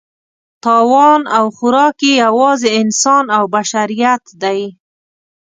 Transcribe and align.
تاوان 0.63 1.21
او 1.37 1.45
خوراک 1.57 1.97
یې 2.07 2.13
یوازې 2.23 2.69
انسان 2.81 3.25
او 3.37 3.43
بشریت 3.55 4.23
دی. 4.41 4.61